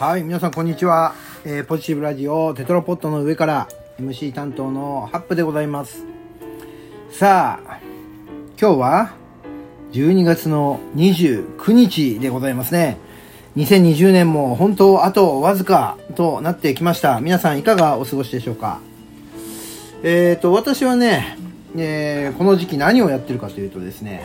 [0.00, 1.12] はい、皆さんこんにちは。
[1.44, 3.68] えーポジティブラジオテトラポットの上から
[4.00, 6.06] MC 担当のハップでございます。
[7.10, 7.80] さあ、
[8.58, 9.12] 今日は
[9.92, 12.96] 12月の29日でございますね。
[13.58, 17.20] 2020年も本当あとわずかとなってきました。
[17.20, 18.80] 皆さんいかがお過ごしでしょうか
[20.02, 21.36] えーと、私はね、
[21.76, 24.22] えーこの時期何をやってるかというとですね、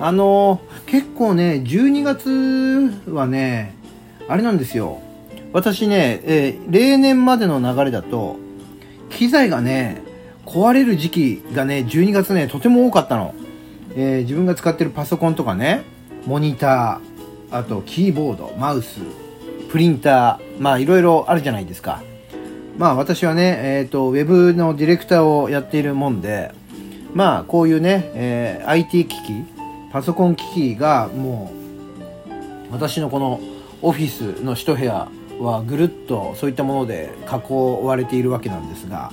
[0.00, 3.78] あの結構ね、12月はね、
[4.30, 5.00] あれなんですよ。
[5.52, 8.36] 私ね、えー例年までの流れだと、
[9.10, 10.02] 機材がね、
[10.46, 13.34] 壊れる時期がね、12月ね、とても多かったの。
[13.96, 15.82] えー自分が使ってるパソコンとかね、
[16.26, 19.00] モニター、あとキーボード、マウス、
[19.68, 22.00] プリンター、まあいろいろあるじゃないですか。
[22.78, 26.52] まあ私はね、えっ、と、ウェブのディレクターをやっているもんで、
[27.14, 29.44] まあこういうね、えー IT 機器、
[29.90, 31.50] パソコン機器がも
[32.70, 33.40] う、私のこの
[33.82, 35.08] オフィスの一部屋
[35.40, 39.12] はぐるっとそういったもので囲われているわけなんですが、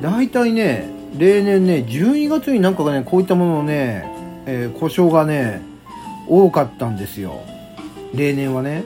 [0.00, 4.08] 大体ね、例年ね、12月になんかがね、こういったもののね、
[4.46, 5.62] えー故障がね、
[6.28, 7.40] 多かったんですよ。
[8.14, 8.84] 例年はね。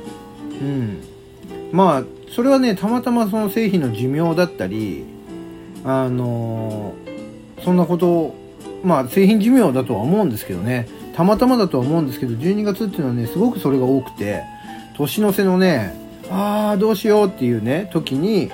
[0.60, 1.02] うん。
[1.72, 5.04] まあ、それはね、たまたまその製品の寿命だったり、
[5.84, 7.08] あのー
[7.64, 8.34] そんなこと、
[8.84, 10.88] まあ、製品寿命だとは思うんですけどね、
[11.18, 14.44] たまたまだとは思うんですけど、12月っていうのはね、すごくそれが多くて、
[14.94, 15.92] 年の瀬のね、
[16.30, 18.52] ああ、どうしようっていうね、時に、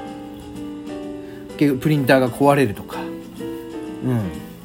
[1.59, 3.01] プリンターが壊れるとか、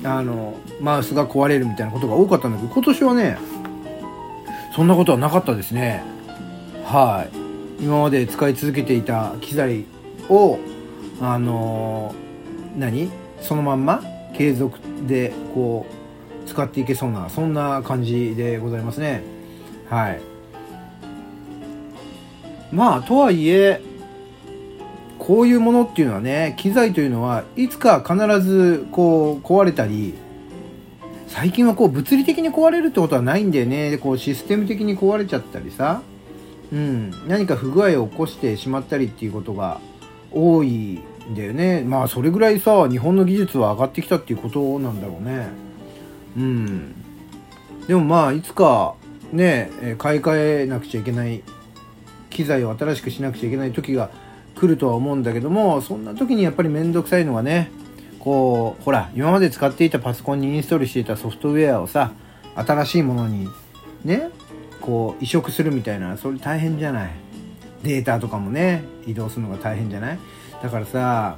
[0.01, 3.37] うん、あの、マウスが壊れるみたいなことが多かったんだけど、今年はね、
[4.73, 6.01] そんなことはなかったですね。
[6.85, 7.27] は
[7.81, 7.83] い。
[7.83, 9.83] 今まで使い続けていた機材
[10.29, 10.57] を、
[11.19, 13.11] あのー何？
[13.41, 14.01] そのまんま？
[14.37, 15.98] 継続でこう
[16.49, 19.23] 使っていけそうなそんな感じでございますね。
[19.89, 20.21] はい。
[22.71, 23.81] まあとはいえ
[25.17, 30.13] こういうものっていうのはね機材というのはいつか必ずこう壊れたり
[31.27, 33.97] 最近はこう物理的に壊れるってことはないんだよね。
[33.97, 36.01] こうシステム的に壊れちゃったりさ。
[36.71, 39.79] うん、何か不具合を起こしてしまったりっていうことが
[40.31, 41.83] 多いんだよね。
[41.85, 45.47] まあそれぐらいさ日本の技術は上がってきたっていうことなんだろうね。
[46.39, 46.95] うん。
[47.87, 48.95] でもまあいつか
[49.31, 51.43] ね買い替えなくちゃいけない
[52.29, 54.09] 機材を新しくしなくちゃいけない時が
[54.55, 57.71] 来るとは思うんだけどもそんな時にやっぱり面倒くさいのがね
[58.19, 62.11] こうほら今まで使っていたパソコンにインストールしていたソフトウェアをさ
[62.55, 63.47] 新しいものに
[64.03, 64.29] ね
[64.81, 67.11] こう移植するみたいなそれ大変じゃない？
[67.83, 70.19] データとかもね移動するのが大変じゃない？
[70.61, 71.37] だからさ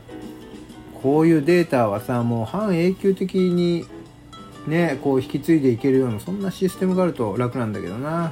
[1.02, 3.86] こういうデータはさもう半永久的に
[4.68, 8.32] ねこう引き継いでいけるようなそんなシステムがあると楽なんだけどな。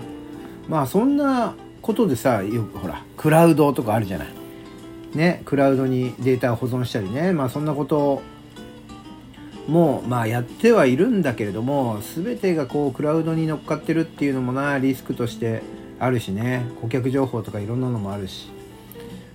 [0.68, 4.28] まあそんなことでさよくほらクラウドとかあるじゃない。
[5.16, 7.32] ねクラウドにデータを保存したりね。
[7.32, 8.22] まあそんなこと
[9.68, 15.64] もまあやってはいるんだけれども全てがこうクラウドに乗っかってるっていうのもなリスクとして
[16.00, 16.66] あるしね。
[16.82, 18.50] 顧客情報とかいろんなのもあるし。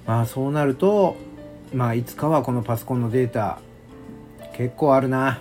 [0.07, 1.17] まあそうなると
[1.73, 3.59] まあいつかはこのパソコンのデータ
[4.57, 5.41] 結構あるな。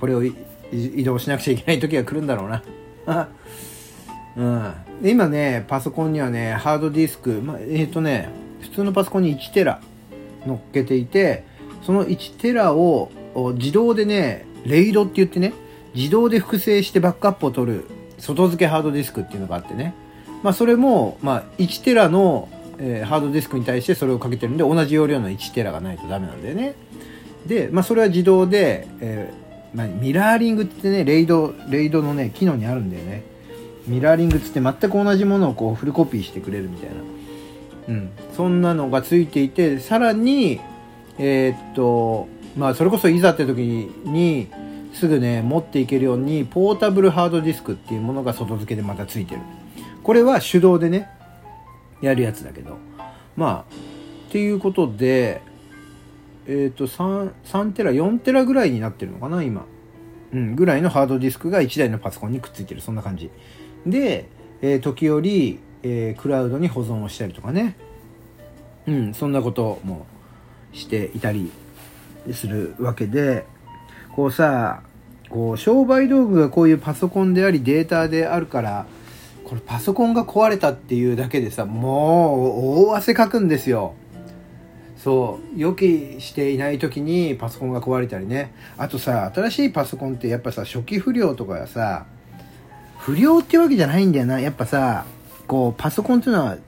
[0.00, 2.62] これを移動しなくちゃいけない時が来るんだろうな。
[4.36, 8.28] うん、今ねパソコンにはねハードディスク、ま、えっ、とね
[8.60, 9.80] 普通のパソコンに1テラ
[10.46, 11.44] 乗っけていて
[11.82, 13.10] その1テラを
[13.54, 15.54] 自動でねレイドって言ってね
[15.94, 17.84] 自動で複製してバックアップを取る
[18.18, 19.94] 外付けハードディスクっていうのがあってね。
[20.42, 22.48] まあそれも、まあ、1テラの、
[22.78, 26.74] えーハードディスクに対してそれをかけてるんで同じ容量の1テラがないとダメなんだよね。
[27.46, 29.32] で、まあ、それは自動で、え
[29.76, 33.22] 何ミラーリングってねレイドレイドのね機能にあるんだよね。
[33.86, 36.96] ミラーリングっつって全く同じものをこうフルコピーしてくれるみたいな。
[37.88, 40.60] うん、そんなのがついていてさらに
[41.18, 42.26] えーっと
[42.56, 44.48] まあそれこそいざって時に
[44.92, 49.42] すぐね持っていけるようにポータブルハードディスクっていうものが外付けでまたついてる。
[50.02, 51.08] これは手動でね
[52.00, 52.78] やるやつだけど。
[53.36, 53.74] まあ
[54.28, 55.42] っていうことで
[56.48, 59.64] えーっと 3, 3テラ4テラぐらいになってるのかな今。
[60.32, 62.80] うん、ぐらいのハードディスクが1台のパソコンにくっついてる。
[62.80, 63.30] そんな感じ。
[63.86, 64.28] で、
[64.62, 67.76] えー時折、えークラウドに保存をしたりとかね。
[68.86, 70.06] うんそんなことも
[70.72, 71.50] していたり
[72.32, 73.44] するわけで。
[74.16, 74.82] こうさ
[75.28, 78.86] こう商売道具がこういうパソコンでありデータであるから
[79.44, 83.94] これパソコンが壊れたっていうだけでさもう大汗かくんですよ。
[85.06, 88.52] そう予期していない時にパソコンが壊れたりね。
[88.76, 92.06] あとさ新しいパソコンってやっぱさ初期不良とかさ
[92.98, 94.40] 不良ってわけじゃないんだよな。
[94.40, 95.06] やっぱさ
[95.46, 96.58] こうパソコンっていうのは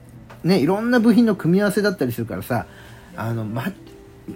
[0.45, 2.65] ねいろんな部品の組み合わせだったりするからさ
[3.17, 3.73] あのマ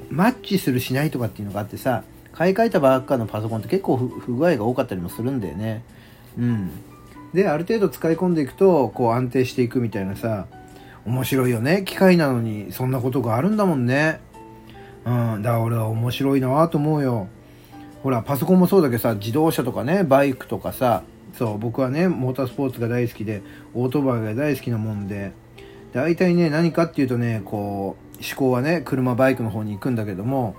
[0.10, 2.04] ッチするしないとかっていうのがあってさ
[2.34, 5.82] 買い替えたばっかのパソコンって結構不具合が多かったりもするんだよね。
[6.38, 6.72] うん。
[7.34, 10.48] である程度使い込んでいくとこう安定していくみたいなさ
[11.06, 11.84] 面白いよね。
[11.86, 14.22] 機械なのにそんなことがあるんだもんね。
[15.06, 17.28] うんだから俺は面白いなと思うよ。
[18.04, 21.04] ほらパソコンもそうだけどさ自動車とかねバイクとかさ
[21.34, 23.42] そう僕はねモータースポーツが大好きで
[23.74, 25.32] オートバイが大好きなもんで
[25.94, 30.56] 大体ね何かっていうとねこう思考はね車バイクの方に行くんだけども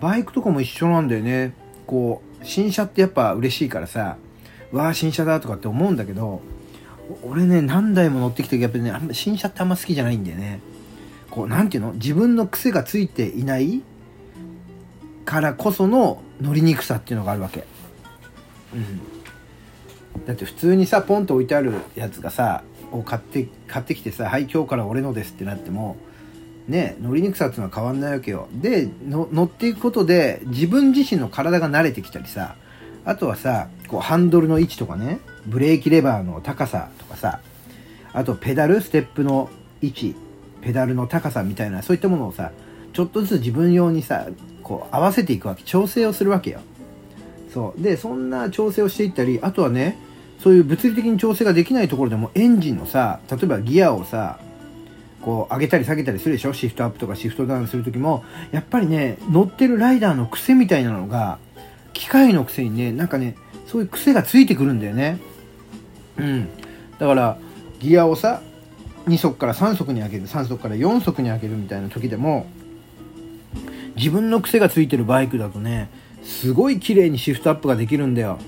[0.00, 1.54] バイクとかも一緒なんだよね。
[1.86, 4.16] こう新車ってやっぱ嬉しいからさ
[4.72, 6.42] わあ新車だとかって思うんだけど
[7.22, 10.60] 俺ね何台も乗ってきてやっぱりねあんま新車ってあんま好きじゃないんだよね。
[11.30, 11.92] こうなんていうの？
[11.92, 13.82] 自分の癖がついていない
[15.24, 17.64] からこその乗りにくさっていうのがあるわけ。
[18.74, 19.00] うん。
[20.26, 25.96] だって普通にさポンと置いてあるやつがさを買って買ってきてさ「はい今日から俺のです」ってなっても
[26.66, 28.48] ね乗りにくさっていうのは変わんないわけよ。
[28.52, 32.56] で乗っていくことで自分自身の体が慣れてきたりさ
[33.04, 37.40] あとはさこうハンドルの位置とかねブレーキレバーの高さとかさ
[38.12, 39.50] あとペダルステップの
[39.80, 40.16] 位置
[40.60, 42.52] ペダルの高さみたいなそういったものをさ
[42.92, 44.26] ちょっとずつ自分用にさ
[44.62, 45.62] こう合わせていくわけ。
[45.62, 46.60] 調整をするわけよ。
[47.54, 47.82] そう。
[47.82, 49.96] でそんな調整をしていったりあとはね
[50.40, 54.38] そういう物理的に調整ができないところでもエンジンのさ例えばギアをさ
[55.22, 56.52] こう上げたり下げたりするでしょ？
[56.52, 61.38] シフトアップとかシフトダウンする時もやっぱりね乗ってるライダーの癖みたいなのが
[61.98, 63.34] 機械のくせにねなんかね
[63.66, 65.18] そういう癖がついてくるんだよね。
[66.16, 66.48] うん。
[66.96, 67.38] だから
[67.80, 68.40] ギアをさ
[69.06, 72.46] 2速から3速に上げる3速から4速に上げるみたいな時でも
[73.96, 75.90] 自分の癖がついてるバイクだとね
[76.22, 78.38] すごい綺麗にシフトアップができるんだよ。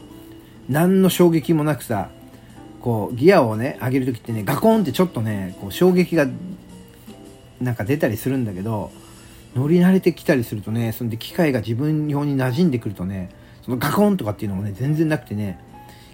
[0.69, 2.09] 何の衝撃もなくさ
[2.81, 6.29] こうギアをね上げる時ってねガコンってちょっとねこう衝撃が
[7.61, 8.93] なんか出たりするんだけど
[9.57, 15.59] 乗り慣れてきたりするとねそんで機械が自分用に馴染んでくるとねそのガコンとかっていうのもね全然なくてね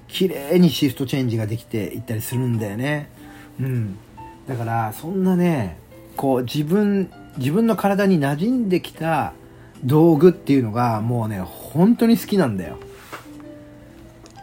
[0.09, 3.11] 綺麗にシフトチェンジができていったりするんだよね。
[3.61, 3.99] うん。
[4.47, 5.79] だからそんなね
[6.17, 9.33] こう自分自分の体に馴染んできた
[9.85, 12.79] 道具っていうのがもうね本当に好きなんだよ。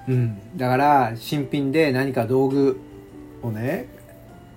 [0.08, 0.38] うん。
[0.58, 2.80] だから新品で何か道具
[3.42, 3.88] をね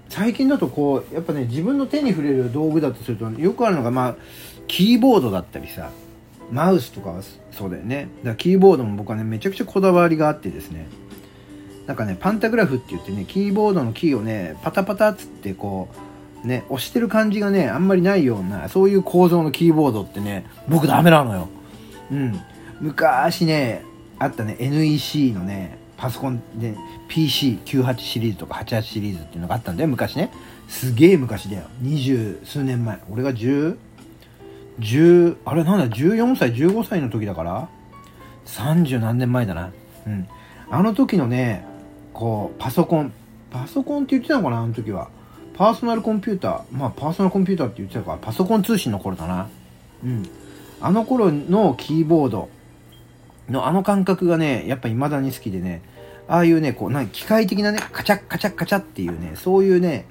[0.09, 4.17] 最近だとこうやっぱね自分の手に触れる道具だとするとよくあるのがまあ
[4.67, 5.91] キーボードだったりさ。
[6.51, 8.09] マウスとかはそうだよね。
[8.19, 10.87] だからキーボードも僕はねめちゃくちゃこだわりがあってですね。
[11.87, 15.89] なんかねパンタグラフって言ってねキーボードのキーをねパタパタっつってこ
[16.45, 21.49] うね押してる感じがねあんまりないようなそういう構造のキーボードってね僕ダメなのよ。
[22.11, 22.41] うん。
[22.81, 23.85] 昔ね
[24.19, 26.77] あったね NEC のねパソコンで
[27.09, 30.31] PC98 シリーズとか88シリーズっていうのがあったんだよ昔ね。
[30.69, 31.65] すげえ昔だよ。
[31.81, 32.99] 二十数年前。
[33.09, 33.79] 俺が10
[34.81, 37.69] 10あれなんだ14歳15歳の時だから
[38.47, 39.73] ？30何年前だな。
[40.07, 40.29] うん。
[40.71, 41.65] あの時のね
[42.13, 43.13] こうパソコン
[43.51, 45.11] パソコンって言ってたのかなあの時は。
[45.55, 49.49] パーソナルコンピューターまあパーソナルコンピューターって言ってたからパソコン通信の頃だな。
[50.05, 50.29] うん。
[50.83, 52.51] あの頃のキーボード
[53.49, 55.81] のあの感覚がねやっぱ未だに好きでね
[56.29, 60.07] ああいうねこうなん機械的なねカチャッカチャッカチャッっていうねそういうね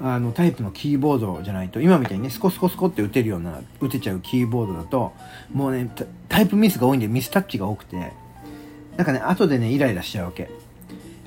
[0.00, 5.12] あのタイプのキーボードじゃないと今みたいにねスコスコスコって打てるような打てちゃうキーボードだと
[5.52, 5.90] もうね
[6.28, 8.12] タイプミスが多いんでミスタッチが多くて
[8.96, 10.42] なんかね後でねイライラしちゃうわけ。
[10.42, 10.48] や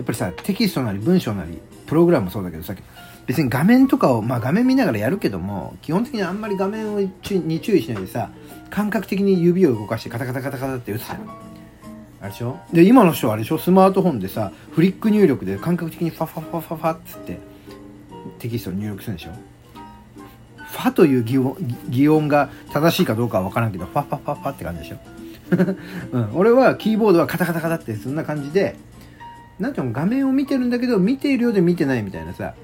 [0.04, 2.74] っぱりさテキストなり文章なりプログラムもそうだけどさ
[3.28, 8.32] 別に画面とかをまあ画面見ながらやるけども基本的にあんまり画面をに注意しないでさ
[8.70, 11.30] 感覚的に指を動かしてカタカタカタカタって打つじゃん。
[12.22, 12.58] あれでしょ？
[12.72, 13.58] で今の人はあれでしょ？
[13.60, 17.40] スマートフォンでさフリック入力で感覚的にファファファファファっつって
[18.42, 19.32] テキストを入力するんでしょ？
[20.58, 21.58] ファという擬音
[21.90, 24.98] 擬音が正しいかどうかは分からんけどファファファファって感じでしょ、
[26.12, 28.76] うん、俺はキーボードはカタカタカタってそんな感じで
[29.60, 32.56] なんていうの画面を見てるんだけど見ているようで見てないみたいなさ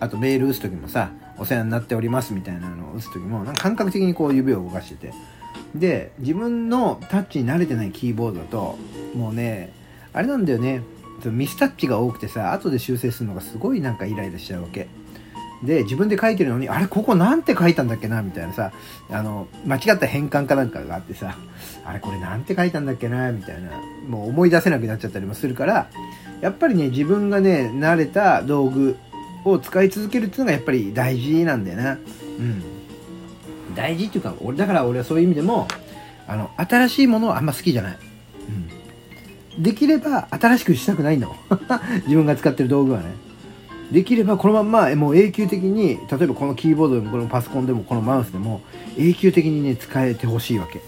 [0.00, 5.12] あとメール打つ時もさお世話になっておりますみたいなのを打つ時もなんか感覚的にこう指を動かしてて。
[5.74, 8.76] で自分のタッチに慣れてないキーボードだと
[9.14, 9.72] もうね
[10.12, 10.82] あれなんだよね。
[11.28, 14.88] ミスタッチが多くてさ後で修正するのがすごいなんかイライラしちゃうわけ。
[15.62, 18.72] で自分で書いてるのにあれここなんて書いたんだっけなみたいなさ
[19.10, 21.36] あの間違った変換かなんかがあってさ
[21.84, 23.72] あれこれなんて書いたんだっけなみたいな
[24.08, 25.90] もう思い出せなくなっちゃったりもするから
[26.40, 28.96] やっぱりね自分がね慣れた道具
[29.44, 31.92] を使い続けるっていうのがやっぱり大事なんだよな。
[31.92, 32.62] うん。
[33.74, 35.68] 大事っていうか俺だから俺はそういう意味でも
[36.26, 37.98] あの新しいものはあんま好きじゃない、
[39.60, 41.36] できれば新しくしたくないの。
[42.06, 43.06] 自分が使ってる道具はね。
[43.92, 48.62] できればこのまんまもう永久的に例えばこのキーボードでもこのパソコンでもこのマウスでも
[48.96, 50.80] 永久的にね使えてほしいわけ。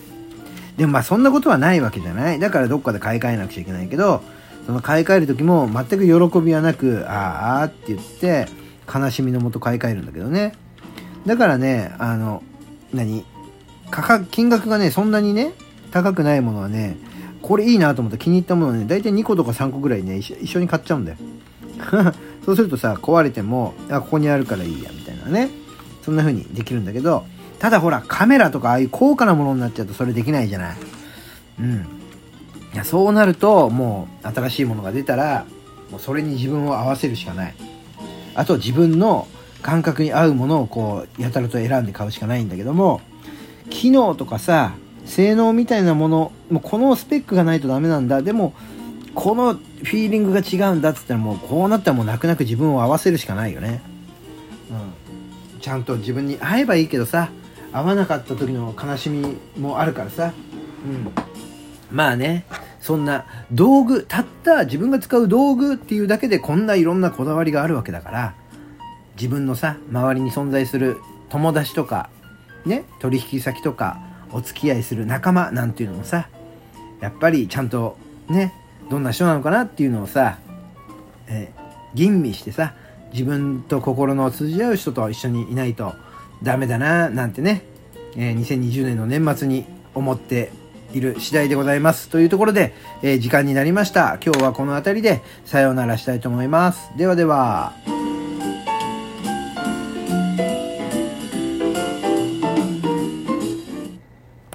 [0.77, 2.39] でもまあそんなことはないわけじゃない。
[2.39, 4.23] だからどっかで買い替えなくちゃいけないけど
[4.67, 8.47] その買い替える時も全く喜びはなくあーあって言って
[8.93, 10.53] 悲しみのもと買い替えるんだけどね。
[11.27, 12.43] だからねあの
[12.95, 13.25] 何？
[13.91, 15.53] 価格金額がねそんなにね
[15.91, 16.97] 高くないものはね
[17.43, 21.19] これいいなと思った気に入ったものね大体2個とか3個ぐらいね一緒一緒に買っちゃうんだよ。
[22.45, 25.51] そうするとさ壊れてもあここにあるからいいやみたいなね。
[26.03, 27.25] そんな風にできるんだけど
[27.59, 30.77] ただほらカメラとかああいう高価なものになっちゃうとそれできないじゃない。
[31.61, 31.87] うん。
[32.75, 35.45] いやそうなるともう新しいものが出たら
[35.91, 37.55] もうそれに自分を合わせるしかない。
[38.35, 39.29] あと自分の
[39.63, 43.01] 感覚に合うものをこうやたらと選んで買うしかないんだけども
[43.71, 48.23] 機能とかさ性能みたいなものもうこのスペックがないとダメなんだ。
[48.23, 48.55] でも
[49.15, 53.83] このフィーリングが違うんだっつったらもうこうなったらもう泣く泣く自分を合わせるしかないよね。
[55.55, 55.61] うん。
[55.61, 57.31] ちゃんと自分に合えばいいけどさ
[57.73, 60.33] 合わなかった時の悲しみもあるからさ。
[60.87, 61.13] うん。
[61.91, 62.47] まあね
[62.81, 68.35] そんな道具たった自分が使う道具っていうだけでこんないろんなこだわりがあるわけだから
[69.15, 72.11] 自分のさ周りに存在する友達とか
[72.67, 74.01] ね取引先とか
[74.33, 76.29] お付き合いする仲間なんていうのもさ
[77.01, 77.97] やっぱりちゃんと
[78.29, 78.55] ね
[78.91, 80.39] どんな人なのかなっていうのをさ、
[81.29, 81.53] え
[81.95, 82.75] 吟味してさ
[83.13, 85.95] 自分と心の通じ合う人と一緒にいないと
[86.43, 87.63] ダメだななんてね、
[88.17, 90.51] えー2020年の年末に思って
[90.93, 94.19] いる次第でございますというところで、えー時間になりました。
[94.25, 96.91] 今日はこの辺りでさようならしたいと思います。
[96.97, 98.12] ではでは。